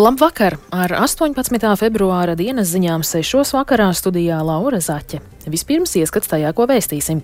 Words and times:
Labvakar! 0.00 0.54
Ar 0.72 0.94
18. 0.96 1.60
februāra 1.76 2.32
dienas 2.32 2.70
ziņām 2.72 3.02
6. 3.04 3.50
vakarā 3.52 3.90
studijā 3.92 4.38
Laura 4.40 4.78
Zaķe. 4.80 5.18
Vispirms 5.52 5.92
ieskats 6.00 6.30
tajā, 6.30 6.54
ko 6.56 6.64
vēstīsim. 6.70 7.20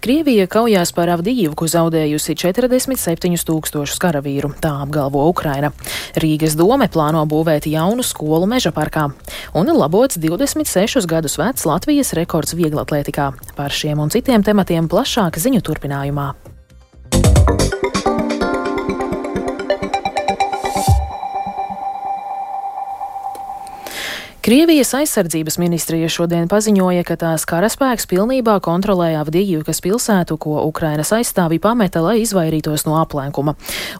Krievija 0.00 0.46
kaujās 0.48 0.94
par 0.96 1.12
Avdijivku 1.12 1.68
zaudējusi 1.68 2.38
47 2.40 3.44
tūkstošus 3.50 4.00
karavīru, 4.00 4.54
tā 4.64 4.72
apgalvo 4.86 5.26
Ukraina. 5.28 5.74
Rīgas 6.16 6.56
dome 6.56 6.88
plāno 6.88 7.26
būvēt 7.28 7.68
jaunu 7.68 8.06
skolu 8.06 8.48
meža 8.48 8.72
parkā 8.72 9.10
un 9.52 9.76
labots 9.76 10.16
26 10.16 11.04
gadus 11.10 11.36
vecs 11.36 11.68
Latvijas 11.68 12.16
rekords 12.16 12.56
vieglatlētikā. 12.56 13.32
Par 13.60 13.76
šiem 13.76 14.00
un 14.00 14.14
citiem 14.14 14.46
tematiem 14.46 14.88
plašāk 14.88 15.36
ziņu 15.36 15.60
turpinājumā. 15.68 16.32
Krievijas 24.46 24.92
aizsardzības 24.94 25.56
ministrija 25.58 26.06
šodien 26.06 26.44
paziņoja, 26.46 27.02
ka 27.02 27.16
tās 27.18 27.42
karaspēks 27.50 28.06
pilnībā 28.06 28.52
kontrolē 28.62 29.08
Avdijivkas 29.18 29.80
pilsētu, 29.82 30.36
ko 30.38 30.60
Ukrainas 30.68 31.10
aizstāvi 31.16 31.58
pameta, 31.58 31.98
lai 32.04 32.20
izvairītos 32.20 32.84
no 32.86 32.94
aplenkuma. 33.00 33.56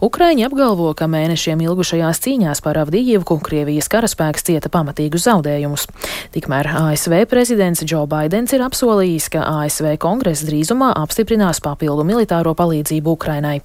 Ukraiņi 0.07 0.45
apgalvo, 0.47 0.93
ka 0.95 1.09
mēnešiem 1.11 1.65
ilgušajās 1.65 2.23
cīņās 2.23 2.63
par 2.63 2.79
Avdijivku 2.85 3.41
Krievijas 3.43 3.91
karaspēks 3.91 4.47
cieta 4.47 4.71
pamatīgus 4.71 5.27
zaudējumus. 5.27 5.89
Tikmēr 6.37 6.71
ASV 6.79 7.25
prezidents 7.27 7.83
Joe 7.83 8.07
Baidens 8.07 8.55
ir 8.55 8.63
apsolījis, 8.69 9.27
ka 9.35 9.43
ASV 9.65 9.97
kongress 9.99 10.47
drīzumā 10.47 10.93
apstiprinās 11.03 11.59
papildu 11.59 12.07
militāro 12.07 12.55
palīdzību 12.55 13.19
Ukrainai. 13.19 13.57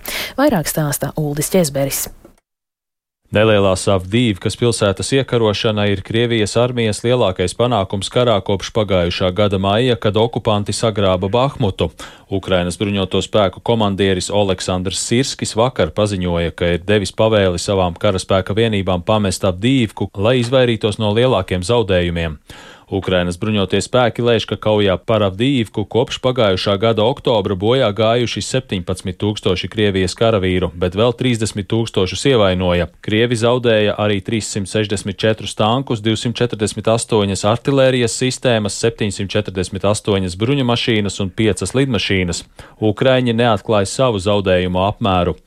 Vairāk 0.42 0.74
stāsta 0.74 1.14
Uldis 1.14 1.54
Česberis. 1.54 2.08
Nelielā 3.32 3.78
Savdīvkas 3.80 4.58
pilsētas 4.60 5.14
iekarošana 5.16 5.86
ir 5.88 6.02
Krievijas 6.04 6.58
armijas 6.60 6.98
lielākais 7.06 7.54
panākums 7.56 8.10
karā 8.12 8.34
kopš 8.44 8.74
pagājušā 8.76 9.30
gada 9.32 9.56
maija, 9.56 9.96
kad 9.96 10.20
okupanti 10.20 10.76
sagrāba 10.76 11.30
Bahmutu. 11.32 11.88
Ukrainas 12.28 12.76
bruņoto 12.82 13.22
spēku 13.24 13.64
komandieris 13.64 14.28
Aleksandrs 14.36 15.00
Sirskis 15.08 15.56
vakar 15.56 15.94
paziņoja, 15.96 16.52
ka 16.52 16.74
ir 16.74 16.84
devis 16.84 17.16
pavēli 17.16 17.56
savām 17.56 17.96
karaspēka 17.96 18.52
vienībām 18.58 19.08
pamest 19.08 19.48
Avdīvku, 19.48 20.10
lai 20.20 20.42
izvairītos 20.42 21.00
no 21.00 21.14
lielākiem 21.16 21.64
zaudējumiem. 21.64 22.36
Ukrainas 22.92 23.38
bruņotie 23.40 23.80
spēki 23.80 24.24
lēš, 24.26 24.46
ka 24.50 24.58
kaujā 24.60 24.98
par 25.08 25.24
Avdīvku 25.24 25.86
kopš 25.88 26.20
pagājušā 26.24 26.76
gada 26.82 27.06
oktobra 27.08 27.56
bojā 27.56 27.88
gājuši 27.96 28.44
17 28.44 29.16
tūkstoši 29.22 29.70
Krievijas 29.72 30.18
karavīru, 30.20 30.74
bet 30.76 30.98
vēl 31.00 31.16
30 31.16 31.64
tūkstošus 31.72 32.26
ievainoja. 32.34 32.90
Krievi 33.06 33.40
zaudēja 33.40 33.96
arī 33.96 34.20
364 34.28 35.56
tankus, 35.56 36.04
248 36.04 37.48
artilērijas 37.56 38.18
sistēmas, 38.20 38.80
748 38.84 40.40
bruņu 40.42 40.68
mašīnas 40.68 41.22
un 41.24 41.32
5 41.32 41.72
lidmašīnas. 41.80 42.44
Ukraiņi 42.92 43.38
neatklāja 43.40 43.88
savu 43.88 44.20
zaudējumu 44.20 44.84
apmēru. 44.90 45.40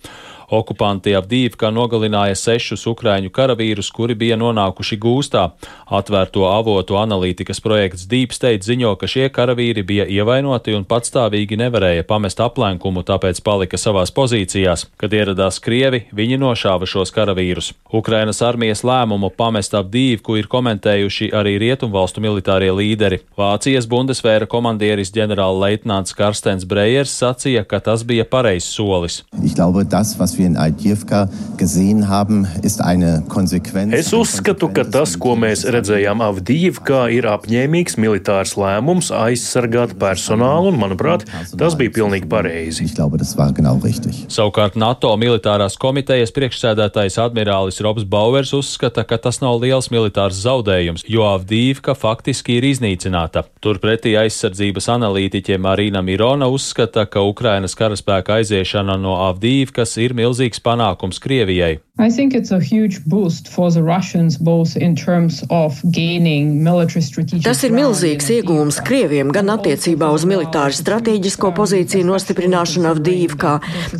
Okupanti 0.51 1.15
Avdīvkā 1.17 1.71
nogalināja 1.75 2.37
sešus 2.39 2.87
ukraiņu 2.91 3.33
karavīrus, 3.35 3.91
kuri 3.95 4.17
bija 4.19 4.37
nonākuši 4.41 4.99
gūstā. 5.01 5.45
Atvērto 5.87 6.47
avotu 6.51 6.99
analītikas 7.01 7.63
projekts 7.65 8.09
State 8.35 8.65
ziņo, 8.67 8.95
ka 8.99 9.07
šie 9.11 9.29
karavīri 9.33 9.85
bija 9.87 10.05
ievainoti 10.11 10.75
un 10.77 10.85
patstāvīgi 10.89 11.59
nevarēja 11.61 12.05
pamest 12.09 12.41
aplenkumu, 12.41 13.05
tāpēc 13.07 13.41
palika 13.45 13.79
savās 13.81 14.13
pozīcijās. 14.15 14.87
Kad 15.01 15.15
ieradās 15.15 15.61
Krievi, 15.63 16.05
viņi 16.13 16.39
nošāva 16.41 16.89
šos 16.89 17.13
karavīrus. 17.15 17.73
Ukrainas 17.95 18.43
armijas 18.43 18.85
lēmumu 18.87 19.31
pamest 19.37 19.75
Avdīvku 19.79 20.39
ir 20.41 20.49
komentējuši 20.51 21.31
arī 21.35 21.57
rietumvalstu 21.63 22.23
militārie 22.25 22.73
līderi. 22.75 23.21
Vācijas 23.39 23.89
Bundesvēra 23.91 24.49
komandieris 24.51 25.13
ģenerālleitnants 25.15 26.17
Karstens 26.17 26.67
Brejers 26.69 27.15
sacīja, 27.21 27.65
ka 27.69 27.81
tas 27.85 28.05
bija 28.07 28.27
pareizs 28.29 28.71
solis. 28.75 29.23
Glaube, 29.55 29.85
das, 29.91 30.15
was 30.35 30.39
wir 30.39 30.47
in 30.47 30.57
Aidjevka 30.57 31.29
gesehen 31.57 32.09
haben, 32.09 32.47
ist 32.63 32.81
eine 32.81 33.23
Konsequenz. 33.29 33.95
Es 33.95 34.13
uzskatu, 34.13 34.69
ka 34.69 34.85
tas, 34.85 35.15
ko 35.19 35.37
mēs 35.39 35.63
redzējām 35.71 36.23
Avdīvkā, 36.25 37.07
ir 37.15 37.29
apņēmīgs 37.31 37.95
militārs 38.03 38.57
lēmums 38.59 39.13
aizsargāt 39.15 39.95
personālu, 40.01 40.73
un, 40.73 40.79
manuprāt, 40.81 41.27
tas 41.55 41.77
bija 41.79 41.93
pilnīgi 42.01 42.27
pareizi. 42.27 42.85
Ich 42.85 42.95
glaube, 42.97 43.19
das 43.19 43.37
war 43.39 43.53
genau 43.55 43.79
richtig. 43.85 44.25
Savukārt 44.29 44.75
NATO 44.75 45.13
militārās 45.21 45.79
komitejas 45.79 46.35
priekšsēdētājs 46.35 47.21
admirālis 47.23 47.79
Robs 47.85 48.05
Bauers 48.05 48.53
uzskata, 48.57 49.07
ka 49.07 49.21
tas 49.23 49.39
nav 49.45 49.61
liels 49.63 49.91
militārs 49.95 50.43
zaudējums, 50.43 51.07
jo 51.07 51.29
Avdīvka 51.31 51.95
faktiski 51.95 52.59
ir 52.59 52.69
iznīcināta. 52.73 53.45
Turpretī 53.63 54.17
aizsardzības 54.19 54.91
analītiķe 54.97 55.61
Marīna 55.63 56.03
Mirona 56.03 56.51
uzskata, 56.51 57.07
ka 57.07 57.23
Ukrainas 57.23 57.79
karaspēka 57.79 58.41
aiziešana 58.41 58.99
no 58.99 59.15
Avdīvkas 59.31 59.95
ir 60.03 60.15
milzīgs 60.25 60.63
panākums 60.65 61.21
Krievijai. 61.23 61.79
I 61.97 62.11
think 62.11 62.35
it's 62.35 62.51
a 62.51 62.59
huge 62.59 63.05
boost 63.07 63.47
for 63.47 63.71
the 63.71 63.81
Russians, 63.81 64.37
both 64.37 64.77
in 64.77 64.97
terms 64.97 65.45
of 65.49 65.81
gaining 65.93 66.65
military 66.65 67.03
strategic. 67.03 67.45
Tas 67.47 67.63
ir 67.63 67.71
milzīgs 67.71 68.27
iegūms 68.35 68.81
Krieviem 68.83 69.31
gan 69.31 69.53
attiecībā 69.55 70.09
uz 70.11 70.25
militāru 70.27 70.75
strateģisko 70.75 71.53
pozīciju 71.55 72.09
nostiprināšanu 72.09 72.91
Avdīvkā, 72.91 73.53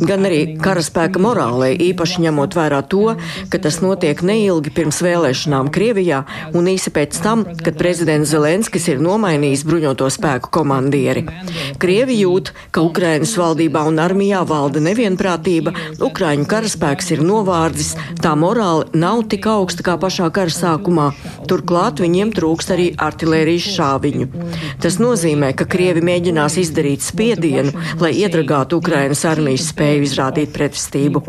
gan 0.03 0.27
arī 0.27 0.41
karaspēka 0.59 1.21
morālē, 1.23 1.69
īpaši 1.87 2.25
ņemot 2.25 2.57
vērā 2.59 2.81
to, 2.91 3.13
ka 3.47 3.61
tas 3.63 3.79
notiek 3.79 4.19
neilgi 4.27 4.75
pirms 4.75 4.99
vēlēšanām 5.05 5.71
Krievijā 5.71 6.25
un 6.51 6.67
īsi 6.67 6.91
pēc 6.91 7.21
tam, 7.23 7.47
kad 7.63 7.79
prezidents 7.79 8.35
Zelenskis 8.35 8.89
ir 8.91 8.99
nomainījis 8.99 9.63
bruņoto 9.63 10.11
spēku 10.11 10.51
komandieri. 10.59 11.23
Krievi 11.79 12.19
jūt, 12.25 12.51
ka 12.75 12.83
Ukrainas 12.83 13.37
valdībā 13.39 13.87
un 13.87 14.03
armijā 14.03 14.43
valda 14.51 14.83
nevienprātība, 14.83 15.71
Ukraiņu 16.15 16.45
karaspēks 16.47 17.09
ir 17.11 17.21
novārdzis 17.27 17.89
tā 18.23 18.29
morāli 18.39 18.85
nav 18.95 19.25
tik 19.27 19.49
augsta 19.51 19.83
kā 19.83 19.97
pašā 19.99 20.29
kara 20.31 20.53
sākumā. 20.53 21.09
Turklāt 21.51 21.99
viņiem 21.99 22.29
trūkst 22.31 22.69
arī 22.71 22.85
artilērijas 23.03 23.65
šāviņu. 23.73 24.27
Tas 24.79 24.95
nozīmē, 25.03 25.49
ka 25.59 25.67
Krievi 25.67 25.99
mēģinās 26.07 26.55
izdarīt 26.61 27.03
spiedienu, 27.03 27.73
lai 27.99 28.13
iedragātu 28.21 28.79
Ukrainas 28.79 29.25
armijas 29.27 29.67
spēju 29.73 30.05
izrādīt 30.07 30.53
pretestību. 30.55 31.19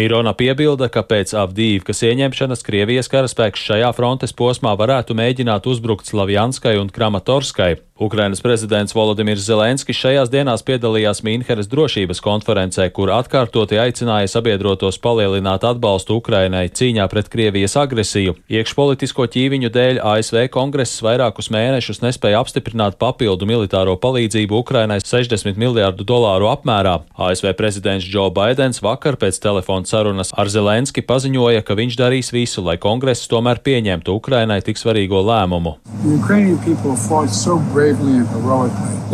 Mirona 0.00 0.32
piebilda, 0.40 0.88
ka 0.88 1.04
pēc 1.04 1.34
Avdīvkas 1.36 2.00
ieņemšanas 2.08 2.64
Krievijas 2.64 3.12
karaspēks 3.12 3.68
šajā 3.68 3.92
frontes 3.92 4.32
posmā 4.32 4.72
varētu 4.80 5.18
mēģināt 5.20 5.68
uzbrukt 5.68 6.08
Slavjanskai 6.08 6.78
un 6.80 6.88
Kramatorskai. 6.88 7.74
Ukrainas 7.98 8.40
prezidents 8.40 8.94
Volodimirs 8.94 9.42
Zelenskis 9.42 9.98
šajās 9.98 10.28
dienās 10.30 10.62
piedalījās 10.62 11.18
Mīnheres 11.26 11.66
drošības 11.66 12.20
konferencē, 12.22 12.84
kur 12.94 13.10
atkārtoti 13.10 13.80
aicināja 13.82 14.28
sabiedrotos 14.30 15.00
palielināt 15.02 15.64
atbalstu 15.66 16.20
Ukrainai 16.20 16.68
cīņā 16.70 17.08
pret 17.10 17.26
Krievijas 17.32 17.74
agresiju. 17.80 18.36
Iekšpolitisko 18.54 19.26
ķīviņu 19.34 19.70
dēļ 19.74 19.98
ASV 20.12 20.44
kongress 20.54 21.02
vairākus 21.02 21.50
mēnešus 21.50 21.98
nespēja 22.04 22.38
apstiprināt 22.38 23.00
papildu 23.02 23.48
militāro 23.50 23.96
palīdzību 23.98 24.62
Ukrainai 24.62 25.00
60 25.02 25.58
miljārdu 25.58 26.06
dolāru 26.06 26.52
apmērā. 26.52 27.00
ASV 27.18 27.50
prezidents 27.58 28.06
Joe 28.06 28.30
Baidens 28.30 28.78
vakar 28.78 29.18
pēc 29.18 29.42
telefona 29.42 29.90
sarunas 29.90 30.30
ar 30.38 30.46
Zelenski 30.46 31.02
paziņoja, 31.02 31.66
ka 31.66 31.74
viņš 31.74 31.98
darīs 31.98 32.30
visu, 32.30 32.62
lai 32.62 32.78
kongress 32.78 33.26
tomēr 33.26 33.58
pieņemtu 33.58 34.14
Ukrainai 34.22 34.62
tik 34.62 34.78
svarīgo 34.78 35.26
lēmumu. 35.26 35.74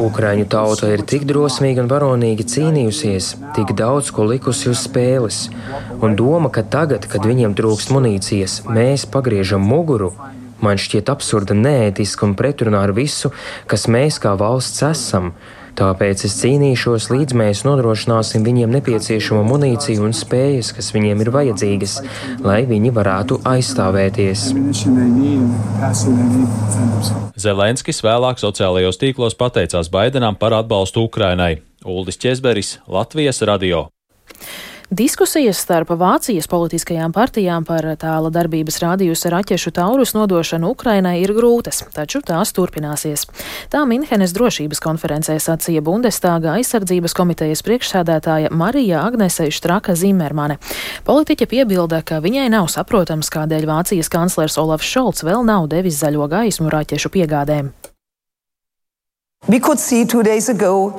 Ukraiņu 0.05 0.47
tauta 0.51 0.89
ir 0.91 1.05
tik 1.07 1.27
drosmīga 1.29 1.85
un 1.85 1.91
varonīgi 1.91 2.47
cīnījusies, 2.51 3.29
tik 3.55 3.75
daudz 3.79 4.11
ko 4.15 4.27
likusi 4.27 4.71
uz 4.73 4.85
spēles, 4.89 5.41
un 6.03 6.17
doma, 6.19 6.51
ka 6.51 6.65
tagad, 6.67 7.07
kad 7.11 7.27
viņiem 7.29 7.55
trūkst 7.59 7.93
munīcijas, 7.95 8.63
mēs 8.67 9.07
pagriežam 9.07 9.63
muguru, 9.63 10.13
man 10.65 10.81
šķiet 10.81 11.13
absurda, 11.13 11.55
neētiska 11.55 12.27
un 12.27 12.35
pretrunā 12.39 12.83
ar 12.89 12.95
visu, 12.97 13.31
kas 13.71 13.87
mēs 13.87 14.19
kā 14.23 14.35
valsts 14.41 14.83
esam. 14.91 15.35
Tāpēc 15.75 16.21
es 16.29 16.37
cīnīšos, 16.39 17.09
līdz 17.11 17.35
mēs 17.35 17.65
nodrošināsim 17.67 18.45
viņiem 18.47 18.71
nepieciešamo 18.77 19.43
munīciju 19.49 20.05
un 20.07 20.13
spējas, 20.15 20.71
kas 20.77 20.93
viņiem 20.95 21.25
ir 21.25 21.31
vajadzīgas, 21.35 21.97
lai 22.47 22.61
viņi 22.71 22.93
varētu 22.95 23.41
aizstāvēties. 23.51 24.47
Zelenskis 27.45 28.03
vēlāk 28.07 28.39
sociālajos 28.43 29.01
tīklos 29.03 29.35
pateicās 29.35 29.91
Baidenam 29.91 30.39
par 30.39 30.55
atbalstu 30.61 31.09
Ukrainai. 31.09 31.57
Uldis 31.85 32.23
Česberis, 32.23 32.79
Latvijas 32.87 33.43
radio. 33.43 33.89
Diskusijas 34.95 35.59
starp 35.59 35.89
Vācijas 35.91 36.47
politiskajām 36.47 37.11
partijām 37.13 37.65
par 37.67 37.83
tāla 37.99 38.29
darbības 38.31 38.77
rādījusi 38.79 39.31
raķešu 39.33 39.73
taurus 39.75 40.13
nodošanu 40.15 40.69
Ukrainai 40.71 41.17
ir 41.19 41.33
grūtas, 41.35 41.81
taču 41.97 42.21
tās 42.23 42.53
turpināsies. 42.55 43.25
Tā 43.73 43.81
Minhenes 43.91 44.31
drošības 44.37 44.79
konferencē 44.85 45.35
sacīja 45.43 45.83
Bundestāga 45.83 46.53
aizsardzības 46.61 47.17
komitejas 47.19 47.65
priekšsēdētāja 47.67 48.53
Marija 48.55 49.03
Agnese 49.09 49.49
Štraka 49.51 49.97
Zimermane. 49.99 50.61
Politiķa 51.09 51.51
piebilda, 51.51 52.05
ka 52.07 52.21
viņai 52.23 52.47
nav 52.55 52.71
saprotams, 52.71 53.33
kādēļ 53.35 53.67
Vācijas 53.73 54.13
kanclers 54.15 54.61
Olafs 54.63 54.87
Šolts 54.95 55.27
vēl 55.27 55.43
nav 55.43 55.67
devis 55.75 55.99
zaļo 56.05 56.31
gaismu 56.31 56.71
raķešu 56.71 57.11
piegādēm. 57.19 57.75
We 59.49 59.59
could 59.59 59.81
see 59.81 60.07
two 60.07 60.23
days 60.23 60.49
ago 60.49 60.95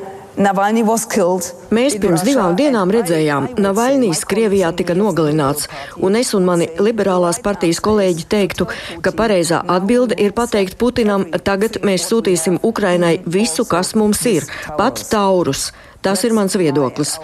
Mēs 1.76 1.96
pirms 2.02 2.26
divām 2.28 2.58
dienām 2.60 2.92
redzējām, 2.92 3.48
Navaļnijas 3.62 4.26
Krievijā 4.28 4.74
tika 4.76 4.96
nogalināts, 4.98 5.70
un 6.04 6.18
es 6.20 6.34
un 6.36 6.44
mani 6.48 6.68
liberālās 6.76 7.40
partijas 7.44 7.80
kolēģi 7.86 8.28
teiktu, 8.34 8.68
ka 9.06 9.16
pareizā 9.16 9.62
atbilde 9.78 10.18
ir 10.20 10.36
pateikt 10.36 10.76
Putinam, 10.82 11.24
tagad 11.48 11.80
mēs 11.88 12.10
sūtīsim 12.12 12.60
Ukrainai 12.68 13.18
visu, 13.26 13.64
kas 13.64 13.96
mums 13.96 14.26
ir, 14.28 14.48
pat 14.76 15.00
taurus. 15.12 15.70
Tas 16.06 16.22
ir 16.22 16.36
mans 16.38 16.54
viedoklis. 16.54 17.16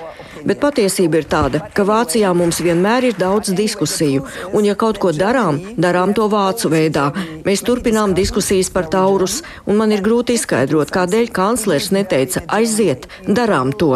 Bet 0.42 0.58
patiesība 0.58 1.20
ir 1.22 1.26
tāda, 1.30 1.60
ka 1.76 1.84
Vācijā 1.86 2.32
mums 2.34 2.62
vienmēr 2.66 3.12
ir 3.12 3.18
daudz 3.20 3.52
diskusiju, 3.54 4.24
un 4.58 4.66
ja 4.66 4.74
kaut 4.74 4.98
ko 5.04 5.12
darām, 5.14 5.60
darām 5.78 6.16
to 6.18 6.26
vācu 6.32 6.72
veidā. 6.74 7.12
Mēs 7.46 7.62
turpinām 7.68 8.16
diskusijas 8.18 8.72
par 8.74 8.88
taurus, 8.90 9.42
un 9.70 9.78
man 9.78 9.94
ir 9.94 10.02
grūti 10.02 10.34
izskaidrot, 10.40 10.90
kādēļ 10.96 11.30
kanclers 11.36 11.92
neteica 11.94 12.42
aiziet, 12.58 13.06
darām 13.28 13.70
to. 13.70 13.92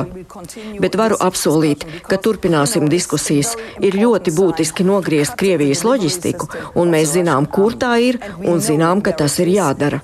Bet 0.83 0.99
varu 1.01 1.17
apsolīt, 1.29 1.87
ka 2.05 2.21
turpināsim 2.21 2.85
diskusijas. 2.93 3.55
Ir 3.81 3.97
ļoti 3.97 4.35
būtiski 4.37 4.85
nogriezt 4.85 5.39
Krievijas 5.41 5.81
loģistiku, 5.87 6.51
un 6.77 6.93
mēs 6.93 7.15
zinām, 7.17 7.49
kur 7.49 7.73
tā 7.73 7.95
ir, 8.11 8.21
un 8.45 8.61
zinām, 8.61 9.01
ka 9.01 9.17
tas 9.17 9.41
ir 9.41 9.49
jādara. 9.57 10.03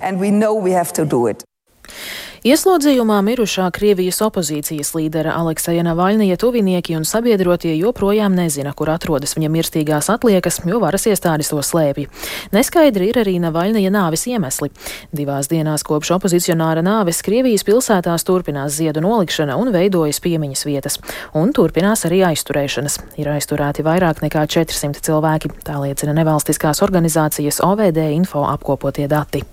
Ieslodzījumā 2.41 3.19
mirušā 3.21 3.67
Krievijas 3.69 4.17
opozīcijas 4.25 4.95
līdera 4.97 5.35
Alekseja 5.38 5.83
Navaļnija 5.85 6.39
tuvinieki 6.41 6.95
un 6.97 7.03
sabiedrotie 7.05 7.75
joprojām 7.77 8.33
nezina, 8.33 8.71
kur 8.73 8.89
atrodas 8.89 9.35
viņa 9.38 9.51
mirstīgās 9.53 10.09
atliekas, 10.09 10.57
jo 10.65 10.79
varas 10.81 11.05
iestādes 11.05 11.53
to 11.53 11.61
slēpj. 11.61 12.07
Neskaidri 12.49 13.11
ir 13.11 13.21
arī 13.21 13.35
Navaļnija 13.43 13.93
nāves 13.93 14.25
iemesli. 14.25 14.71
Divās 15.13 15.51
dienās 15.53 15.85
kopš 15.85 16.15
opozicionāra 16.17 16.81
nāves 16.81 17.21
Krievijas 17.21 17.67
pilsētās 17.69 18.25
turpinās 18.25 18.73
ziedu 18.79 19.05
nolikšana 19.05 19.61
un 19.61 19.69
veidojas 19.69 20.17
piemiņas 20.25 20.65
vietas. 20.65 20.97
Un 21.38 21.53
turpinās 21.53 22.07
arī 22.09 22.25
aizturēšanas. 22.33 23.03
Ir 23.21 23.35
aizturēti 23.38 23.85
vairāk 23.85 24.25
nekā 24.25 24.49
400 24.49 25.05
cilvēki, 25.11 25.53
tā 25.61 25.77
liecina 25.85 26.17
nevalstiskās 26.17 26.81
organizācijas 26.81 27.61
OVD 27.69 28.07
info 28.17 28.49
apkopotie 28.49 29.05
dati. 29.05 29.45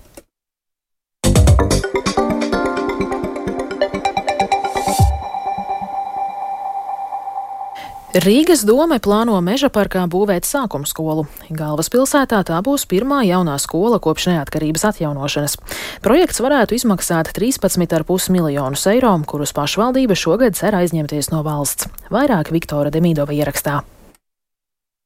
Rīgas 8.09 8.63
doma 8.65 8.95
plāno 8.97 9.35
meža 9.45 9.67
parkā 9.69 10.01
būvēt 10.09 10.47
sākuma 10.47 10.87
skolu. 10.89 11.27
Galvaspilsētā 11.53 12.39
tā 12.47 12.57
būs 12.65 12.87
pirmā 12.89 13.19
jaunā 13.27 13.53
skola 13.61 13.99
kopš 14.01 14.31
neatkarības 14.31 14.87
atjaunošanas. 14.89 15.59
Projekts 16.01 16.41
varētu 16.41 16.73
izmaksāt 16.79 17.29
13,5 17.37 18.33
miljonus 18.33 18.87
eiro, 18.89 19.13
kurus 19.29 19.53
pašvaldība 19.53 20.17
šogad 20.17 20.57
cer 20.57 20.79
aizņemties 20.81 21.29
no 21.29 21.43
valsts. 21.45 21.85
Vairāk 22.09 22.49
Viktora 22.49 22.89
Demidova 22.89 23.37
ierakstā. 23.37 23.83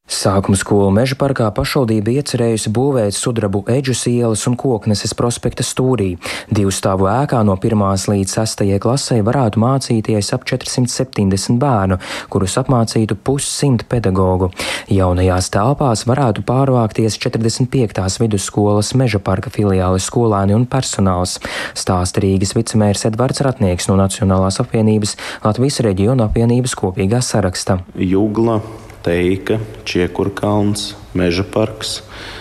Sākuma 0.04 0.58
skolu 0.60 0.92
meža 0.92 1.16
parkā 1.16 1.46
pašvaldība 1.56 2.12
iecerējusi 2.20 2.72
būvēt 2.76 3.16
sudrabu 3.16 3.62
eģus 3.72 4.02
ielas 4.12 4.44
un 4.50 4.58
kokneses 4.60 5.16
prospekta 5.16 5.64
stūrī. 5.64 6.10
Divu 6.52 6.74
stāvu 6.76 7.08
ēkā 7.08 7.40
no 7.48 7.56
1. 7.56 7.84
līdz 8.12 8.36
6. 8.36 8.64
klasē 8.84 9.22
varētu 9.24 9.64
mācīties 9.64 10.34
ap 10.36 10.44
470 10.44 11.56
bērnu, 11.64 11.98
kurus 12.28 12.60
apmācītu 12.60 13.16
pussimt 13.16 13.88
pedagogu. 13.88 14.52
Jaunajās 14.92 15.48
telpās 15.56 16.04
varētu 16.04 16.44
pārvākties 16.52 17.16
45. 17.24 18.20
vidusskolas 18.28 18.94
meža 19.00 19.24
parka 19.24 19.56
filiāles 19.56 20.12
skolēni 20.12 20.60
un 20.60 20.68
personāls. 20.68 21.40
Stāsta 21.80 22.24
Rīgas 22.24 22.58
vicemērs 22.60 23.08
Edvards 23.08 23.40
Ratnieks 23.48 23.88
no 23.88 23.96
Nacionālās 24.04 24.60
apvienības 24.60 25.16
Latvijas 25.48 25.80
reģiona 25.88 26.28
apvienības 26.28 26.76
kopīgā 26.84 27.24
saraksta. 27.24 27.80
Jugla 27.96 28.60
teika, 29.04 29.60
čiekurkalns, 29.88 30.94
meža 31.18 31.44
parks, 31.44 32.00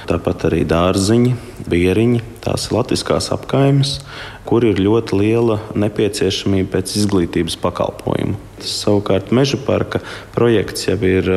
tāpat 0.09 0.47
arī 0.49 0.63
dārziņi, 0.69 1.35
bieriņi, 1.69 2.23
tās 2.45 2.69
latviskās 2.75 3.31
apkaimes, 3.35 3.99
kur 4.49 4.65
ir 4.67 4.81
ļoti 4.83 5.19
liela 5.19 5.59
nepieciešamība 5.79 6.79
pēc 6.79 6.97
izglītības 7.03 7.59
pakalpojumu. 7.63 8.39
Tas 8.63 8.79
savukārt 8.85 9.35
meža 9.35 9.61
parka 9.67 10.03
projekts 10.37 10.89
jau 10.89 10.99
ir 11.07 11.31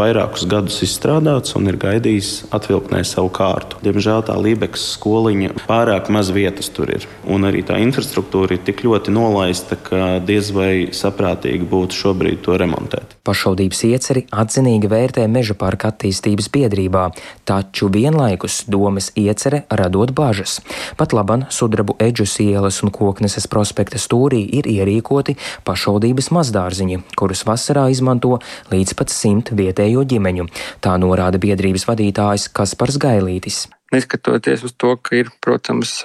vairākus 0.00 0.46
gadus 0.48 0.80
izstrādāts 0.86 1.54
un 1.58 1.68
ir 1.70 1.78
gaidījis 1.80 2.30
atvilknē 2.56 3.02
savu 3.06 3.30
kārtu. 3.34 3.78
Diemžēl 3.84 4.24
tā 4.28 4.36
Lībekas 4.40 4.86
skoliņa 4.96 5.54
pārāk 5.66 6.08
maz 6.12 6.32
vietas 6.34 6.70
tur 6.72 6.90
ir. 6.94 7.06
Un 7.28 7.44
arī 7.48 7.62
tā 7.66 7.78
infrastruktūra 7.82 8.56
ir 8.56 8.64
tik 8.64 8.84
ļoti 8.86 9.12
nolaista, 9.14 9.76
ka 9.76 10.18
diez 10.24 10.50
vai 10.56 10.72
saprātīgi 10.96 11.68
būtu 11.68 11.98
šobrīd 11.98 12.40
to 12.46 12.56
remontēt. 12.60 13.16
Pašvaldības 13.26 13.82
ieceri 13.90 14.24
atzinīgi 14.32 14.90
vērtē 14.90 15.26
meža 15.30 15.56
parka 15.58 15.90
attīstības 15.92 16.48
biedrībā, 16.54 17.10
taču 17.48 17.90
vienlaikus 17.92 18.62
domas 18.70 19.10
iecere 19.18 19.64
radot 19.68 20.14
bažas. 20.16 20.58
Pat 20.96 21.14
laban 21.16 21.46
sudrabu 21.52 21.96
eģus 22.00 22.38
ielas 22.44 22.80
un 22.84 22.92
kokneses 22.94 23.48
prospekta 23.50 24.00
stūrī 24.00 24.42
ir 24.60 24.68
ierīkoti 24.70 25.36
pašvaldības 25.68 26.30
mazdārziņi, 26.34 27.02
kurus 27.18 27.44
vasarā 27.48 27.88
izmanto 27.92 28.38
līdz 28.72 28.96
pat 28.98 29.12
simt 29.12 29.52
vietēju 29.56 29.89
vietējo 29.90 30.06
ģimeņu. 30.06 30.46
Tā 30.80 30.96
norāda 30.98 31.38
biedrības 31.38 31.86
vadītājs 31.88 32.50
Kaspars 32.54 32.98
Gailītis. 32.98 33.68
Neskatoties 33.92 34.62
uz 34.64 34.74
to, 34.76 34.96
ka 34.96 35.16
ir, 35.16 35.30
protams, 35.42 36.04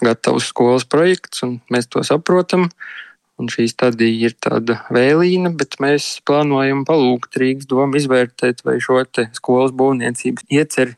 gatavs 0.00 0.48
skolas 0.48 0.84
projekts, 0.84 1.42
un 1.44 1.60
mēs 1.70 1.88
to 1.88 2.02
saprotam, 2.02 2.70
un 3.38 3.48
šī 3.48 3.68
stadija 3.68 4.30
ir 4.30 4.36
tāda 4.40 4.80
vēlīna, 4.90 5.52
bet 5.56 5.78
mēs 5.80 6.22
plānojam 6.24 6.84
palūgt 6.88 7.36
Rīgas 7.36 7.68
domu 7.68 7.98
izvērtēt, 8.00 8.64
vai 8.64 8.80
šo 8.80 9.02
skolas 9.36 9.72
būvniecības 9.72 10.48
ieceri 10.48 10.96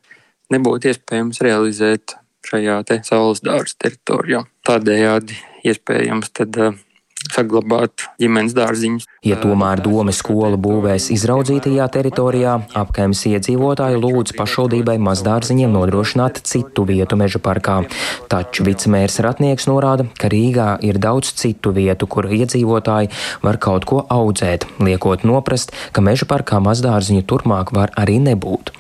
nebūtu 0.53 0.93
iespējams 0.93 1.41
realizēt 1.43 2.17
šajā 2.45 2.83
te 2.87 3.01
saules 3.03 3.41
dārza 3.43 3.75
teritorijā. 3.81 4.45
Tādējādi 4.69 5.41
iespējams 5.65 6.31
tad 6.37 6.61
saglabāt 7.35 8.07
ģimenes 8.23 8.55
dārziņus. 8.57 9.09
Ja 9.25 9.39
tomēr 9.41 9.83
doma 9.85 10.13
skola 10.15 10.59
būvēs 10.61 11.09
izraudzītajā 11.15 11.87
teritorijā, 11.97 12.57
apkaimes 12.77 13.25
iedzīvotāji 13.31 14.01
lūdz 14.03 14.35
pašvaldībai 14.39 14.97
mazdārziņiem 15.03 15.73
nodrošināt 15.75 16.43
citu 16.49 16.85
vietu 16.89 17.19
meža 17.21 17.41
parkā. 17.45 17.81
Taču 18.33 18.67
vicemērs 18.69 19.21
Ratnieks 19.25 19.69
norāda, 19.71 20.07
ka 20.21 20.31
Rīgā 20.33 20.75
ir 20.85 21.01
daudz 21.03 21.33
citu 21.41 21.73
vietu, 21.77 22.09
kur 22.11 22.29
iedzīvotāji 22.29 23.13
var 23.45 23.61
kaut 23.63 23.89
ko 23.89 24.05
audzēt, 24.13 24.69
liekot 24.85 25.25
noprast, 25.25 25.73
ka 25.97 26.05
meža 26.05 26.29
parkā 26.31 26.61
mazdārziņu 26.65 27.25
turpmāk 27.31 27.73
var 27.75 27.95
arī 27.99 28.21
nebūt. 28.29 28.74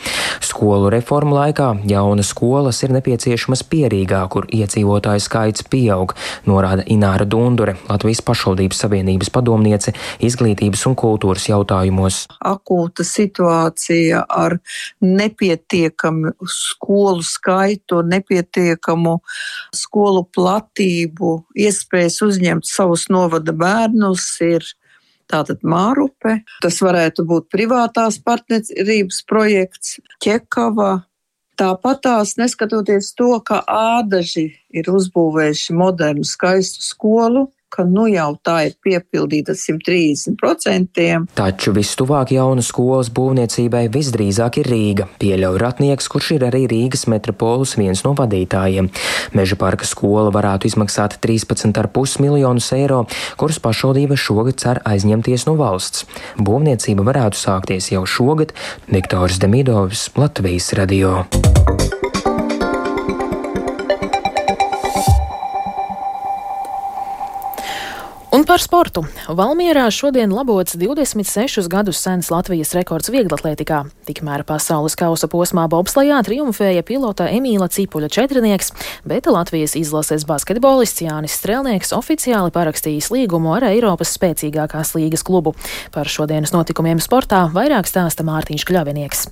Skolu 0.55 0.87
reformu 0.93 1.35
laikā 1.35 1.73
jaunas 1.91 2.29
skolas 2.31 2.79
ir 2.87 2.93
nepieciešamas 2.95 3.65
pierīgā, 3.67 4.21
kur 4.31 4.45
iedzīvotāju 4.55 5.23
skaits 5.25 5.65
pieaug, 5.67 6.13
norāda 6.47 6.85
Ināra 6.95 7.27
Dundure, 7.27 7.75
Latvijas 7.89 8.23
pašvaldības 8.23 8.85
savienības 8.85 9.33
padomniece 9.35 9.97
izglītības 10.23 10.85
un 10.87 10.95
kultūras 11.01 11.49
jautājumos. 11.51 12.21
Akūta 12.39 13.03
situācija 13.09 14.23
ar 14.31 14.61
nepietiekamu 15.03 16.37
skolu 16.47 17.27
skaitu, 17.27 18.05
nepietiekamu 18.15 19.17
skolu 19.75 20.23
platību, 20.39 21.35
iespējas 21.67 22.23
uzņemt 22.29 22.71
savus 22.71 23.09
novada 23.11 23.59
bērnus 23.59 24.31
ir 24.47 24.71
Tātad 25.31 25.65
Mārupe, 25.65 26.39
tas 26.63 26.79
varētu 26.85 27.25
būt 27.29 27.49
privātās 27.53 28.19
partnerības 28.23 29.23
projekts, 29.29 29.99
ķekava. 30.25 31.05
Tāpat 31.55 32.01
tās, 32.03 32.35
neskatoties 32.35 33.13
to, 33.15 33.37
ka 33.47 33.61
ādaži 33.71 34.49
ir 34.75 34.91
uzbūvējuši 34.91 35.77
modernu, 35.79 36.27
skaistu 36.27 36.83
skolu, 36.83 37.47
ka 37.75 37.85
nu 37.89 38.07
jau 38.11 38.31
tā 38.45 38.57
ir 38.69 38.77
piepildīta 38.85 39.57
130%. 39.59 41.27
Taču 41.35 41.75
vistuvāk 41.75 42.35
jaunu 42.37 42.63
skolas 42.65 43.11
būvniecībai 43.15 43.87
visdrīzāk 43.95 44.61
ir 44.63 44.71
Rīga, 44.71 45.09
pieļauj 45.21 45.59
ratnieks, 45.63 46.09
kurš 46.13 46.35
ir 46.37 46.47
arī 46.49 46.65
Rīgas 46.71 47.07
metropolis 47.11 47.75
viens 47.81 48.05
no 48.07 48.15
vadītājiem. 48.19 48.91
Meža 49.35 49.59
parka 49.61 49.89
skola 49.89 50.31
varētu 50.35 50.71
izmaksāt 50.71 51.19
13,5 51.25 52.23
miljonus 52.23 52.71
eiro, 52.77 53.05
kurus 53.41 53.61
pašvaldība 53.65 54.19
šogad 54.21 54.61
cer 54.63 54.83
aizņemties 54.87 55.49
no 55.51 55.59
valsts. 55.59 56.07
Būvniecība 56.39 57.07
varētu 57.11 57.41
sākties 57.41 57.91
jau 57.95 58.07
šogad. 58.07 58.55
Viktors 58.87 59.43
Demidovs, 59.43 60.11
Latvijas 60.21 60.73
radio. 60.79 61.25
Un 68.45 68.49
par 68.51 68.61
sportu. 68.61 69.01
Valmierā 69.33 69.87
šodien 69.89 70.29
labots 70.29 70.75
26 70.77 71.65
gadus 71.73 71.97
sens 71.97 72.27
Latvijas 72.29 72.75
rekords 72.77 73.09
vieglatlētikā. 73.09 73.79
Tikmēr 74.05 74.43
pasaules 74.45 74.93
kausa 75.01 75.31
posmā 75.33 75.63
bobslajā 75.73 76.19
triumfēja 76.27 76.83
pilota 76.85 77.25
Emīla 77.33 77.71
Cipuļa 77.73 78.11
četrnieks, 78.13 78.75
bet 79.09 79.31
Latvijas 79.33 79.73
izlases 79.81 80.27
basketbolists 80.29 81.01
Jānis 81.07 81.39
Strelnieks 81.41 81.95
oficiāli 81.97 82.53
parakstījis 82.53 83.09
līgumu 83.15 83.55
ar 83.57 83.65
Eiropas 83.71 84.13
spēcīgākās 84.19 84.93
līgas 84.99 85.25
klubu. 85.25 85.55
Par 85.97 86.13
šodienas 86.13 86.53
notikumiem 86.53 87.01
sportā 87.01 87.47
vairāk 87.49 87.89
stāsta 87.89 88.29
Mārtiņš 88.29 88.69
Kļavinieks. 88.69 89.25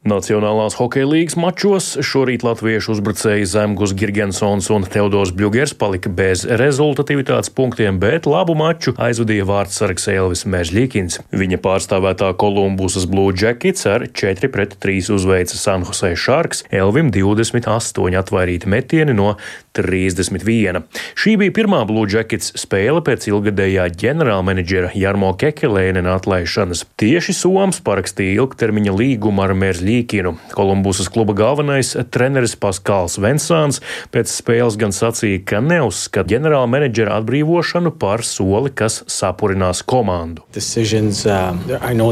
Nacionālās 0.00 0.78
hokeja 0.78 1.04
līnijas 1.04 1.34
mačos 1.36 1.86
šorīt 2.00 2.40
latviešu 2.40 2.94
uzbrucēji 2.94 3.44
Zemgus 3.44 3.92
Girgensons 3.92 4.70
un 4.72 4.86
Teodors 4.88 5.28
Bļugers 5.36 5.74
palika 5.76 6.08
bez 6.08 6.46
rezultatīvitātes 6.48 7.52
punktiem, 7.52 7.98
bet 8.00 8.24
labu 8.24 8.54
maču 8.56 8.94
aizvadīja 8.96 9.44
vārdsargs 9.44 10.08
Elvis 10.08 10.46
Mežļīkins. 10.48 11.20
Viņa 11.36 11.58
pārstāvētā 11.60 12.30
Kolumbusas 12.40 13.04
Blue 13.12 13.34
Jackets 13.36 13.84
ar 13.92 14.06
4-3 14.08 15.12
uzveica 15.12 15.60
San 15.60 15.84
Jose 15.84 16.14
Sharks, 16.16 16.64
Elvim 16.72 17.12
28 17.12 18.16
atvairīti 18.22 18.72
metieni 18.72 19.12
no 19.12 19.34
31. 19.76 20.80
Šī 21.12 21.36
bija 21.44 21.54
pirmā 21.60 21.82
Blue 21.84 22.08
Jackets 22.08 22.54
spēle 22.56 23.04
pēc 23.04 23.28
ilgadējā 23.28 23.84
ģenerālmenedžera 24.00 24.94
Jarmo 24.96 25.34
Kekelēnena 25.36 26.16
atlaišanas. 26.16 26.86
Tieši 26.96 27.36
Soms 27.36 27.84
parakstīja 27.84 28.40
ilgtermiņa 28.40 28.96
līgumu 28.96 29.44
ar 29.44 29.52
Mežļīkinu. 29.52 29.89
Ļīkinu. 29.90 30.36
Kolumbusas 30.54 31.08
kluba 31.10 31.34
galvenais 31.34 31.92
treneris 32.14 32.54
Paskāls 32.60 33.18
Vensāns 33.22 33.80
pēc 34.14 34.30
spēles 34.30 34.76
gan 34.78 34.94
sacīja, 34.94 35.42
ka 35.46 35.60
neuzskata 35.64 36.30
ģenerāla 36.30 36.68
menedžera 36.70 37.16
atbrīvošanu 37.18 37.92
par 37.98 38.22
soli, 38.26 38.70
kas 38.70 39.00
sapurinās 39.10 39.82
komandu. 39.82 40.44
Decisions, 40.54 41.24
uh, 41.26 41.56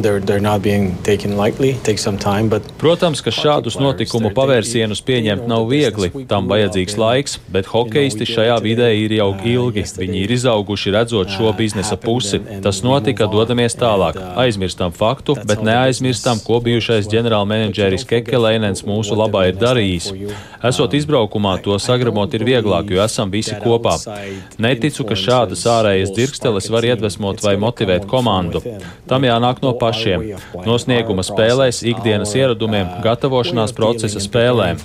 they're, 0.02 0.20
they're 0.20 0.40
lightly, 1.38 1.76
time, 2.18 2.49
but... 2.49 2.62
Protams, 2.78 3.23
ka 3.23 3.30
šādus 3.35 3.78
notikumu 3.78 4.32
pavērsienus 4.35 5.02
pieņemt 5.06 5.47
nav 5.50 5.68
viegli, 5.70 6.11
tam 6.30 6.49
vajadzīgs 6.50 6.99
laiks, 6.99 7.38
bet 7.52 7.68
hokeisti 7.70 8.26
šajā 8.28 8.58
vidē 8.64 8.90
ir 8.97 9.14
jau 9.18 9.30
ilgi. 9.37 9.85
Viņi 9.99 10.23
ir 10.25 10.35
izauguši 10.35 10.94
redzot 10.97 11.30
šo 11.35 11.52
biznesa 11.58 11.99
pusi. 12.00 12.40
Tas 12.64 12.82
notika, 12.87 13.28
dodamies 13.30 13.76
tālāk. 13.78 14.18
Aizmirstam 14.40 14.94
faktu, 14.94 15.37
bet 15.49 15.62
neaizmirstam, 15.66 16.42
ko 16.47 16.61
bijušais 16.64 17.11
ģenerālmenedžers 17.12 17.67
menedžeris 17.68 18.06
Kekelēnens 18.08 18.84
mūsu 18.87 19.16
labā 19.18 19.48
ir 19.50 19.58
darījis. 19.60 20.10
Esot 20.64 20.94
izbraukumā, 20.96 21.58
to 21.62 21.76
sagrabot 21.78 22.32
ir 22.34 22.44
vieglāk, 22.46 22.90
jo 22.90 23.02
esam 23.04 23.30
visi 23.30 23.54
kopā. 23.60 23.96
Neticu, 24.58 25.04
ka 25.06 25.14
šādas 25.18 25.64
ārējas 25.68 26.14
dirksteles 26.16 26.68
var 26.72 26.87
iedvesmot 26.88 27.42
vai 27.44 27.56
motivēt 27.60 28.08
komandu. 28.10 28.62
Tam 29.08 29.22
jānāk 29.22 29.62
no 29.62 29.75
pašiem. 29.78 30.25
No 30.66 30.78
snieguma 30.80 31.22
spēlēs, 31.26 31.82
ikdienas 31.87 32.34
ieradumiem, 32.38 32.98
gatavošanās 33.04 33.75
procesa 33.76 34.22
spēlēm. 34.22 34.80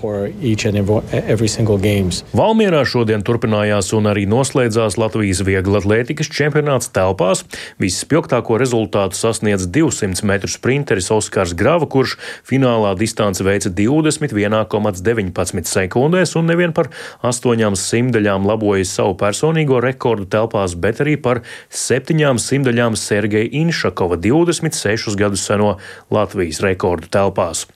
Valmierā 2.38 2.84
šodien 2.86 3.26
turpinājās 3.26 3.94
un 3.98 4.12
arī 4.12 4.28
noslēdzās 4.30 5.00
Latvijas 5.02 5.42
vieglatlētikas 5.48 6.30
čempionāts 6.34 6.92
telpās. 6.94 7.44
Vispilgtāko 7.82 8.60
rezultātu 8.62 9.18
sasniedz 9.18 9.66
200 9.74 10.28
metru 10.28 10.52
sprinteris 10.52 11.10
Oskars 11.14 11.56
Grava, 11.58 11.88
kurš 11.90 12.18
finālā 12.48 12.73
Maksimālā 12.74 12.96
distance 12.98 13.44
veica 13.46 13.70
21,19 13.70 15.70
sekundēs 15.70 16.34
un 16.40 16.48
nevien 16.50 16.74
par 16.74 16.90
astoņām 17.22 17.78
simtaļām 17.78 18.48
labojas 18.50 18.96
savu 18.98 19.14
personīgo 19.20 19.78
rekordu 19.84 20.26
telpās, 20.26 20.74
bet 20.74 21.04
arī 21.06 21.14
par 21.22 21.44
septiņām 21.70 22.42
simtaļām 22.42 22.98
Sergeja 22.98 23.46
Inšakova 23.62 24.18
26 24.18 25.14
gadus 25.20 25.46
seno 25.46 25.78
Latvijas 26.10 26.66
rekordu 26.66 27.14
telpās. 27.14 27.68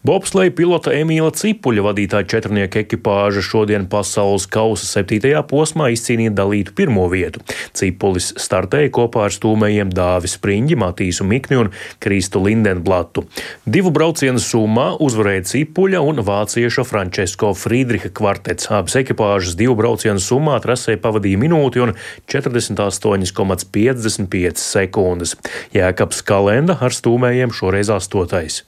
Bobsleja 0.00 0.48
pilota 0.56 0.94
Emīla 0.96 1.28
Cipuļa 1.36 1.82
vadītā 1.84 2.22
četrnieka 2.24 2.80
ekipāža 2.80 3.42
šodien 3.44 3.84
pasaules 3.92 4.46
kausa 4.48 4.86
septītajā 4.88 5.42
posmā 5.44 5.92
izcīnīja 5.92 6.32
dalītu 6.38 6.72
pirmo 6.78 7.02
vietu. 7.12 7.42
Cipulis 7.76 8.32
startēja 8.40 8.88
kopā 8.96 9.28
ar 9.28 9.34
stūmējiem 9.36 9.92
Dāvis 9.92 10.32
Spriņģi, 10.38 10.78
Matīsu 10.80 11.28
Mikni 11.28 11.60
un 11.60 11.68
Kristu 12.00 12.40
Lindenblatu. 12.46 13.28
Divu 13.68 13.92
braucienu 13.92 14.40
summā 14.40 14.96
uzvarēja 15.04 15.44
Cipuļa 15.52 16.00
un 16.00 16.24
vācieša 16.24 16.80
Francesko 16.88 17.52
Friedriha 17.52 18.08
kvartets. 18.08 18.72
Abas 18.72 18.96
ekipāžas 19.04 19.52
divu 19.60 19.76
braucienu 19.84 20.16
summā 20.16 20.56
trasē 20.64 20.96
pavadīja 20.96 21.36
minūti 21.44 21.76
un 21.84 21.92
48,55 22.24 24.64
sekundes. 24.64 25.36
Jēkabs 25.76 26.24
Kalenda 26.24 26.80
ar 26.80 26.88
stūmējiem 26.88 27.52
šoreiz 27.52 27.92
astotais. 28.00 28.64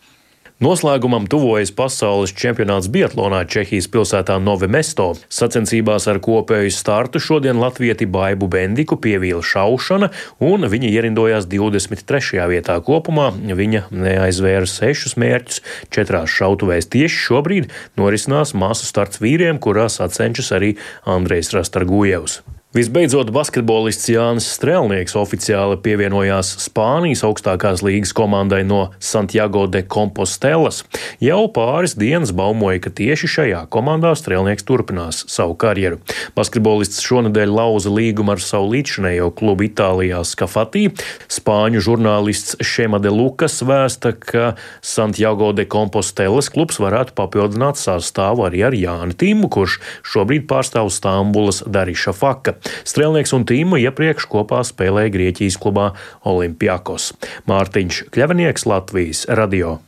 Noslēgumam 0.61 1.25
tuvojas 1.30 1.73
pasaules 1.73 2.35
čempionāts 2.37 2.90
Biatlonā 2.92 3.40
Čehijas 3.49 3.88
pilsētā 3.90 4.37
Novemesto. 4.42 5.09
Sacensībās 5.32 6.06
ar 6.12 6.21
kopēju 6.23 6.71
startu 6.76 7.23
šodien 7.23 7.59
latvieti 7.62 8.06
Baibu 8.06 8.50
Bendiku 8.52 8.99
pievīla 9.00 9.40
šaušana, 9.40 10.12
un 10.44 10.68
viņa 10.68 10.92
ierindojās 10.92 11.49
23. 11.50 12.44
vietā 12.52 12.78
kopumā. 12.85 13.32
Viņa 13.32 13.88
neaizvēra 13.90 14.68
sešus 14.68 15.16
mērķus 15.18 15.62
četrās 15.90 16.30
šautuvēs. 16.37 16.92
Tieši 16.92 17.23
šobrīd 17.26 17.71
norisinās 17.97 18.52
masu 18.52 18.87
starts 18.87 19.25
vīriem, 19.25 19.59
kurā 19.62 19.88
sacenšas 19.90 20.52
arī 20.59 20.75
Andrejs 21.09 21.56
Rastargujevs. 21.56 22.42
Visbeidzot, 22.73 23.29
basketbolists 23.29 24.09
Jānis 24.09 24.47
Strēlnieks 24.49 25.12
oficiāli 25.21 25.76
pievienojās 25.85 26.55
Spānijas 26.64 27.21
augstākās 27.29 27.83
līgas 27.85 28.14
komandai 28.17 28.62
no 28.64 28.87
Santiago 28.97 29.67
de 29.69 29.83
Compostelas. 29.85 30.79
Jau 31.21 31.43
pāris 31.52 31.93
dienas 32.00 32.33
baumoja, 32.33 32.81
ka 32.81 32.93
tieši 32.97 33.29
šajā 33.29 33.59
komandā 33.75 34.14
Strēlnieks 34.17 34.64
turpinās 34.64 35.19
savu 35.29 35.52
karjeru. 35.61 35.99
Basketbolists 36.33 37.05
šonadēļ 37.05 37.52
lauza 37.59 37.93
līgumu 37.93 38.33
ar 38.33 38.41
savu 38.41 38.73
līdzinējo 38.73 39.29
klubu 39.37 39.69
Itālijā 39.69 40.23
Skafatī. 40.25 40.87
Spāņu 41.29 41.85
žurnālists 41.85 42.57
Šema 42.64 43.02
de 43.05 43.12
Lukas 43.12 43.59
vēsta, 43.61 44.14
ka 44.17 44.55
Santiago 44.81 45.50
de 45.52 45.69
Compostelas 45.69 46.49
klubs 46.49 46.81
varētu 46.81 47.19
papildināt 47.21 47.76
sastāvu 47.85 48.49
arī 48.49 48.64
ar 48.64 48.81
Jāni 48.81 49.12
Timu, 49.12 49.52
kurš 49.52 49.76
šobrīd 50.14 50.49
pārstāv 50.49 50.88
Stambulas 50.88 51.61
Dariša 51.69 52.17
Faka. 52.17 52.62
Strēlnieks 52.88 53.35
un 53.37 53.47
Tīma 53.49 53.81
iepriekš 53.83 54.28
kopā 54.33 54.62
spēlēja 54.66 55.14
Grieķijas 55.14 55.61
klubā 55.62 55.92
Olimpiakos. 56.28 57.12
Mārtiņš 57.50 58.04
Kļavinieks 58.14 58.69
Latvijas 58.71 59.26
radio. 59.28 59.78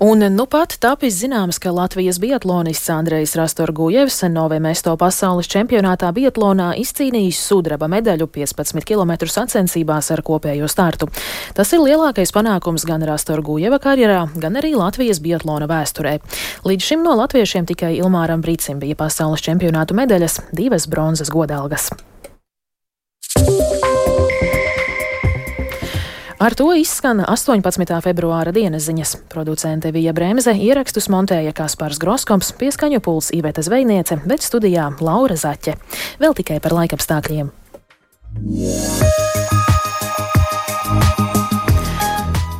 Un 0.00 0.24
nu 0.34 0.46
pat 0.50 0.76
tapis 0.80 1.18
zināms, 1.20 1.58
ka 1.60 1.72
Latvijas 1.74 2.18
biatlonists 2.22 2.90
Andrejs 2.92 3.34
Rastorgujevs 3.38 4.22
Novemesto 4.32 4.96
pasaules 5.00 5.48
čempionātā 5.50 6.10
biatlonā 6.16 6.72
izcīnījis 6.80 7.40
sudraba 7.50 7.88
medaļu 7.92 8.28
15 8.32 8.86
km 8.88 9.16
sacensībās 9.28 10.10
ar 10.14 10.24
kopējo 10.26 10.68
startu. 10.70 11.10
Tas 11.54 11.72
ir 11.76 11.84
lielākais 11.84 12.32
panākums 12.34 12.86
gan 12.88 13.04
Rastorgujeva 13.06 13.80
karjerā, 13.82 14.22
gan 14.40 14.60
arī 14.60 14.74
Latvijas 14.78 15.22
biatlona 15.24 15.68
vēsturē. 15.70 16.18
Līdz 16.64 16.92
šim 16.92 17.04
no 17.06 17.16
latviešiem 17.20 17.68
tikai 17.70 17.96
Ilmāram 17.98 18.44
Brīcim 18.44 18.80
bija 18.82 18.98
pasaules 18.98 19.44
čempionātu 19.44 19.98
medaļas, 19.98 20.40
divas 20.56 20.88
bronzas 20.90 21.32
godalgas. 21.32 21.90
Ar 26.40 26.54
to 26.56 26.70
izskan 26.72 27.18
18. 27.20 27.98
februāra 28.00 28.48
dienas 28.56 28.86
ziņas. 28.88 29.10
Producente 29.28 29.90
Vija 29.92 30.14
Bremse 30.16 30.54
ierakstus 30.56 31.10
montēja 31.12 31.52
Kaspars 31.52 32.00
Groskoms, 32.00 32.54
pieskaņu 32.56 33.02
puls 33.04 33.28
Iveta 33.36 33.60
Zvejniece, 33.60 34.22
bet 34.24 34.46
studijā 34.46 34.88
Laura 35.04 35.36
Zaķe. 35.36 35.76
Vēl 36.22 36.38
tikai 36.40 36.56
par 36.64 36.78
laikapstākļiem. 36.80 37.52
Yeah. 38.40 39.29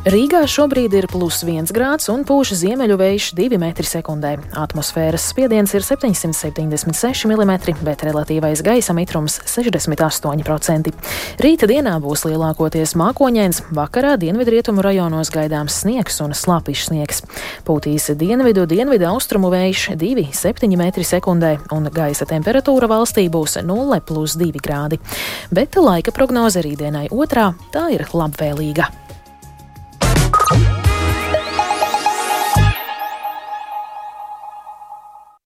Rīgā 0.01 0.39
šobrīd 0.49 0.95
ir 0.97 1.05
plus 1.05 1.43
1 1.45 1.69
grāds 1.77 2.07
un 2.09 2.23
pūš 2.25 2.55
ziemeļu 2.57 2.95
vējš 2.97 3.25
2 3.37 3.57
m2. 3.61 4.29
Atmosfēras 4.57 5.27
spiediens 5.29 5.75
ir 5.77 5.83
776 5.85 7.27
mm, 7.29 7.51
bet 7.85 8.01
relatīvais 8.07 8.63
gaisa 8.65 8.95
mitrums- 8.97 9.37
68%. 9.53 10.89
Rīta 11.37 11.69
dienā 11.69 11.93
būs 12.01 12.25
lielākoties 12.25 12.95
mākoņains, 12.97 13.61
vakarā 13.69 14.15
dienvidrietumu 14.17 14.81
rajonos 14.81 15.29
gaidāms 15.29 15.77
sniegs 15.85 16.17
un 16.25 16.33
slapjš 16.33 16.87
sniegs. 16.89 17.21
Pūtīs 17.63 18.09
dienvidu, 18.17 18.65
dienvidu 18.65 19.05
austrumu 19.05 19.53
vējš 19.53 19.93
2,7 20.01 20.73
m2 20.81 21.59
un 21.71 21.89
gaisa 21.93 22.25
temperatūra 22.25 22.89
valstī 22.89 23.29
būs 23.29 23.61
0,2 23.61 24.57
grādi. 24.65 24.97
Bet 25.53 25.75
laika 25.75 26.11
prognoze 26.11 26.57
rītdienai 26.57 27.07
otrā 27.11 27.53
tā 27.71 27.93
ir 27.93 28.07
labvēlīga. 28.09 29.00